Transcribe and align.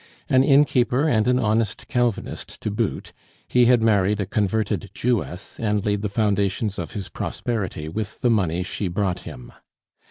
An 0.29 0.43
innkeeper 0.43 1.07
and 1.07 1.27
an 1.27 1.37
honest 1.37 1.87
Calvinist 1.87 2.59
to 2.61 2.71
boot, 2.71 3.13
he 3.47 3.65
had 3.65 3.83
married 3.83 4.19
a 4.19 4.25
converted 4.25 4.89
Jewess 4.95 5.59
and 5.59 5.85
laid 5.85 6.01
the 6.01 6.09
foundations 6.09 6.79
of 6.79 6.93
his 6.93 7.07
prosperity 7.07 7.87
with 7.87 8.21
the 8.21 8.31
money 8.31 8.63
she 8.63 8.87
brought 8.87 9.19
him. 9.19 9.53